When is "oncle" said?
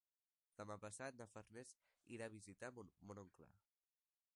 3.27-3.53